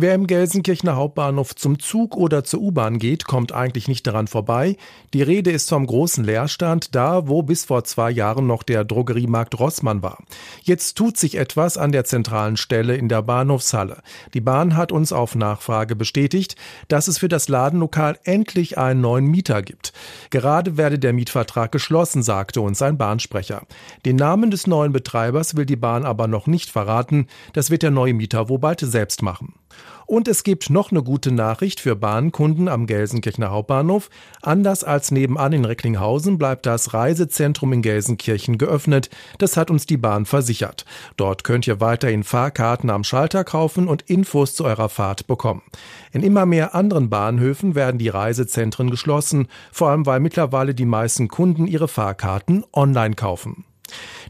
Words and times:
Wer 0.00 0.14
im 0.14 0.28
Gelsenkirchener 0.28 0.94
Hauptbahnhof 0.94 1.56
zum 1.56 1.80
Zug 1.80 2.16
oder 2.16 2.44
zur 2.44 2.60
U-Bahn 2.60 3.00
geht, 3.00 3.24
kommt 3.24 3.50
eigentlich 3.50 3.88
nicht 3.88 4.06
daran 4.06 4.28
vorbei. 4.28 4.76
Die 5.12 5.22
Rede 5.22 5.50
ist 5.50 5.68
vom 5.68 5.84
großen 5.84 6.22
Leerstand 6.22 6.94
da, 6.94 7.26
wo 7.26 7.42
bis 7.42 7.64
vor 7.64 7.82
zwei 7.82 8.12
Jahren 8.12 8.46
noch 8.46 8.62
der 8.62 8.84
Drogeriemarkt 8.84 9.58
Rossmann 9.58 10.00
war. 10.00 10.18
Jetzt 10.62 10.96
tut 10.96 11.16
sich 11.16 11.34
etwas 11.36 11.76
an 11.76 11.90
der 11.90 12.04
zentralen 12.04 12.56
Stelle 12.56 12.94
in 12.94 13.08
der 13.08 13.22
Bahnhofshalle. 13.22 14.02
Die 14.34 14.40
Bahn 14.40 14.76
hat 14.76 14.92
uns 14.92 15.12
auf 15.12 15.34
Nachfrage 15.34 15.96
bestätigt, 15.96 16.54
dass 16.86 17.08
es 17.08 17.18
für 17.18 17.28
das 17.28 17.48
Ladenlokal 17.48 18.20
endlich 18.22 18.78
einen 18.78 19.00
neuen 19.00 19.26
Mieter 19.26 19.62
gibt. 19.62 19.92
Gerade 20.30 20.76
werde 20.76 21.00
der 21.00 21.12
Mietvertrag 21.12 21.72
geschlossen, 21.72 22.22
sagte 22.22 22.60
uns 22.60 22.80
ein 22.82 22.98
Bahnsprecher. 22.98 23.62
Den 24.06 24.14
Namen 24.14 24.52
des 24.52 24.68
neuen 24.68 24.92
Betreibers 24.92 25.56
will 25.56 25.66
die 25.66 25.74
Bahn 25.74 26.04
aber 26.04 26.28
noch 26.28 26.46
nicht 26.46 26.70
verraten. 26.70 27.26
Das 27.52 27.70
wird 27.72 27.82
der 27.82 27.90
neue 27.90 28.14
Mieter 28.14 28.48
wohl 28.48 28.60
bald 28.60 28.78
selbst 28.78 29.22
machen. 29.22 29.54
Und 30.06 30.26
es 30.26 30.42
gibt 30.42 30.70
noch 30.70 30.90
eine 30.90 31.02
gute 31.02 31.32
Nachricht 31.32 31.80
für 31.80 31.94
Bahnkunden 31.94 32.68
am 32.68 32.86
Gelsenkirchener 32.86 33.50
Hauptbahnhof. 33.50 34.08
Anders 34.40 34.82
als 34.82 35.10
nebenan 35.10 35.52
in 35.52 35.64
Recklinghausen 35.64 36.38
bleibt 36.38 36.64
das 36.64 36.94
Reisezentrum 36.94 37.72
in 37.74 37.82
Gelsenkirchen 37.82 38.56
geöffnet. 38.56 39.10
Das 39.38 39.56
hat 39.56 39.70
uns 39.70 39.86
die 39.86 39.98
Bahn 39.98 40.24
versichert. 40.24 40.84
Dort 41.16 41.44
könnt 41.44 41.66
ihr 41.66 41.80
weiterhin 41.80 42.24
Fahrkarten 42.24 42.90
am 42.90 43.04
Schalter 43.04 43.44
kaufen 43.44 43.86
und 43.86 44.02
Infos 44.02 44.54
zu 44.54 44.64
eurer 44.64 44.88
Fahrt 44.88 45.26
bekommen. 45.26 45.62
In 46.12 46.22
immer 46.22 46.46
mehr 46.46 46.74
anderen 46.74 47.10
Bahnhöfen 47.10 47.74
werden 47.74 47.98
die 47.98 48.08
Reisezentren 48.08 48.90
geschlossen, 48.90 49.48
vor 49.72 49.90
allem 49.90 50.06
weil 50.06 50.20
mittlerweile 50.20 50.74
die 50.74 50.86
meisten 50.86 51.28
Kunden 51.28 51.66
ihre 51.66 51.88
Fahrkarten 51.88 52.64
online 52.72 53.14
kaufen. 53.14 53.64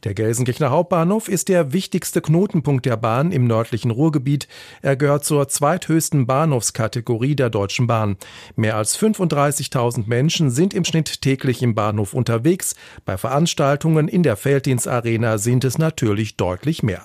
Der 0.04 0.14
Gelsenkirchener 0.14 0.70
Hauptbahnhof 0.70 1.28
ist 1.28 1.48
der 1.48 1.72
wichtigste 1.72 2.20
Knotenpunkt 2.20 2.86
der 2.86 2.96
Bahn 2.96 3.32
im 3.32 3.46
nördlichen 3.46 3.90
Ruhrgebiet. 3.90 4.48
Er 4.82 4.96
gehört 4.96 5.24
zur 5.24 5.48
zweithöchsten 5.48 6.26
Bahnhofskategorie 6.26 7.34
der 7.34 7.50
Deutschen 7.50 7.86
Bahn. 7.86 8.16
Mehr 8.56 8.76
als 8.76 8.98
35.000 8.98 10.04
Menschen 10.06 10.50
sind 10.50 10.74
im 10.74 10.84
Schnitt 10.84 11.22
täglich 11.22 11.62
im 11.62 11.74
Bahnhof 11.74 12.14
unterwegs. 12.14 12.74
Bei 13.04 13.16
Veranstaltungen 13.16 14.08
in 14.08 14.22
der 14.22 14.36
Felddienstarena 14.36 15.38
sind 15.38 15.64
es 15.64 15.78
natürlich 15.78 16.36
deutlich 16.36 16.82
mehr. 16.82 17.02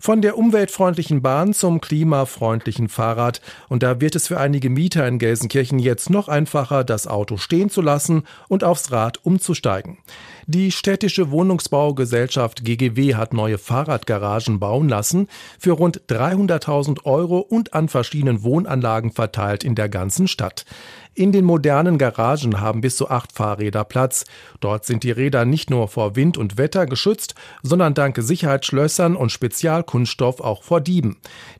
Von 0.00 0.22
der 0.22 0.38
umweltfreundlichen 0.38 1.22
Bahn 1.22 1.52
zum 1.52 1.80
klimafreundlichen 1.80 2.88
Fahrrad. 2.88 3.40
Und 3.68 3.82
da 3.82 4.00
wird 4.00 4.14
es 4.14 4.28
für 4.28 4.38
einige 4.38 4.70
Mieter 4.70 5.06
in 5.06 5.18
Gelsenkirchen 5.18 5.78
jetzt 5.78 6.10
noch 6.10 6.28
einfacher, 6.28 6.84
das 6.84 7.06
Auto 7.06 7.36
stehen 7.36 7.70
zu 7.70 7.82
lassen 7.82 8.22
und 8.48 8.64
aufs 8.64 8.92
Rad 8.92 9.24
umzusteigen. 9.24 9.98
Die 10.46 10.72
städtische 10.72 11.30
Wohnungsbaugesellschaft 11.30 12.64
GGW 12.64 13.16
hat 13.16 13.34
neue 13.34 13.58
Fahrradgaragen 13.58 14.58
bauen 14.58 14.88
lassen 14.88 15.28
für 15.58 15.72
rund 15.72 16.00
300.000 16.08 17.04
Euro 17.04 17.40
und 17.40 17.74
an 17.74 17.88
verschiedenen 17.88 18.42
Wohnanlagen 18.42 19.12
verteilt 19.12 19.62
in 19.62 19.74
der 19.74 19.90
ganzen 19.90 20.26
Stadt. 20.26 20.64
In 21.18 21.32
den 21.32 21.44
modernen 21.44 21.98
Garagen 21.98 22.60
haben 22.60 22.80
bis 22.80 22.96
zu 22.96 23.10
acht 23.10 23.32
Fahrräder 23.32 23.82
Platz. 23.82 24.24
Dort 24.60 24.84
sind 24.84 25.02
die 25.02 25.10
Räder 25.10 25.44
nicht 25.44 25.68
nur 25.68 25.88
vor 25.88 26.14
Wind 26.14 26.38
und 26.38 26.58
Wetter 26.58 26.86
geschützt, 26.86 27.34
sondern 27.60 27.94
dank 27.94 28.16
Sicherheitsschlössern 28.20 29.16
und 29.16 29.32
Spezialkunststoff 29.32 30.40
auch 30.40 30.62
vor 30.62 30.80
Dieben. 30.80 31.16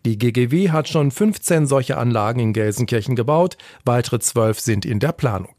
Die 0.06 0.16
GGW 0.16 0.70
hat 0.70 0.88
schon 0.88 1.10
15 1.10 1.66
solche 1.66 1.96
Anlagen 1.96 2.38
in 2.38 2.52
Gelsenkirchen 2.52 3.16
gebaut, 3.16 3.56
weitere 3.84 4.20
zwölf 4.20 4.60
sind 4.60 4.84
in 4.84 5.00
der 5.00 5.10
Planung. 5.10 5.56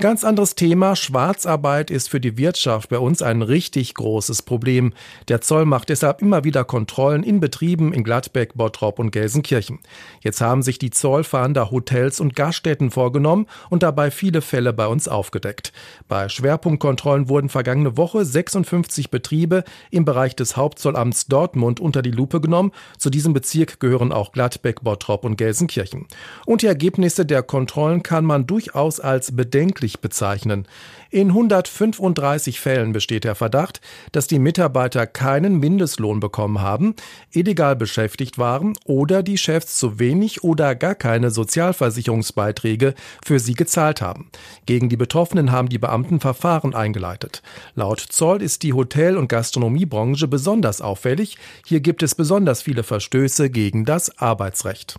Ganz 0.00 0.22
anderes 0.22 0.54
Thema. 0.54 0.94
Schwarzarbeit 0.94 1.90
ist 1.90 2.08
für 2.08 2.20
die 2.20 2.38
Wirtschaft 2.38 2.88
bei 2.88 3.00
uns 3.00 3.20
ein 3.20 3.42
richtig 3.42 3.94
großes 3.94 4.42
Problem. 4.42 4.92
Der 5.26 5.40
Zoll 5.40 5.64
macht 5.64 5.88
deshalb 5.88 6.22
immer 6.22 6.44
wieder 6.44 6.62
Kontrollen 6.62 7.24
in 7.24 7.40
Betrieben 7.40 7.92
in 7.92 8.04
Gladbeck, 8.04 8.54
Bottrop 8.54 9.00
und 9.00 9.10
Gelsenkirchen. 9.10 9.80
Jetzt 10.20 10.40
haben 10.40 10.62
sich 10.62 10.78
die 10.78 10.90
Zollfahnder 10.90 11.72
Hotels 11.72 12.20
und 12.20 12.36
Gaststätten 12.36 12.92
vorgenommen 12.92 13.46
und 13.70 13.82
dabei 13.82 14.12
viele 14.12 14.40
Fälle 14.40 14.72
bei 14.72 14.86
uns 14.86 15.08
aufgedeckt. 15.08 15.72
Bei 16.06 16.28
Schwerpunktkontrollen 16.28 17.28
wurden 17.28 17.48
vergangene 17.48 17.96
Woche 17.96 18.24
56 18.24 19.10
Betriebe 19.10 19.64
im 19.90 20.04
Bereich 20.04 20.36
des 20.36 20.56
Hauptzollamts 20.56 21.26
Dortmund 21.26 21.80
unter 21.80 22.02
die 22.02 22.12
Lupe 22.12 22.40
genommen. 22.40 22.70
Zu 22.98 23.10
diesem 23.10 23.32
Bezirk 23.32 23.80
gehören 23.80 24.12
auch 24.12 24.30
Gladbeck, 24.30 24.84
Bottrop 24.84 25.24
und 25.24 25.36
Gelsenkirchen. 25.36 26.06
Und 26.46 26.62
die 26.62 26.66
Ergebnisse 26.66 27.26
der 27.26 27.42
Kontrollen 27.42 28.04
kann 28.04 28.24
man 28.24 28.46
durchaus 28.46 29.00
als 29.00 29.34
bedenklich 29.34 29.87
verdächtig 29.88 30.00
bezeichnen. 30.00 30.66
In 31.10 31.28
135 31.28 32.60
Fällen 32.60 32.92
besteht 32.92 33.24
der 33.24 33.34
Verdacht, 33.34 33.80
dass 34.12 34.26
die 34.26 34.38
Mitarbeiter 34.38 35.06
keinen 35.06 35.58
Mindestlohn 35.58 36.20
bekommen 36.20 36.60
haben, 36.60 36.94
illegal 37.32 37.76
beschäftigt 37.76 38.36
waren 38.36 38.74
oder 38.84 39.22
die 39.22 39.38
Chefs 39.38 39.76
zu 39.76 39.98
wenig 39.98 40.44
oder 40.44 40.74
gar 40.74 40.94
keine 40.94 41.30
Sozialversicherungsbeiträge 41.30 42.94
für 43.24 43.38
sie 43.38 43.54
gezahlt 43.54 44.02
haben. 44.02 44.30
Gegen 44.66 44.90
die 44.90 44.98
Betroffenen 44.98 45.50
haben 45.50 45.70
die 45.70 45.78
Beamten 45.78 46.20
Verfahren 46.20 46.74
eingeleitet. 46.74 47.42
Laut 47.74 48.00
Zoll 48.00 48.42
ist 48.42 48.62
die 48.62 48.74
Hotel- 48.74 49.16
und 49.16 49.28
Gastronomiebranche 49.28 50.28
besonders 50.28 50.82
auffällig. 50.82 51.38
Hier 51.66 51.80
gibt 51.80 52.02
es 52.02 52.14
besonders 52.14 52.60
viele 52.60 52.82
Verstöße 52.82 53.48
gegen 53.48 53.86
das 53.86 54.18
Arbeitsrecht. 54.18 54.98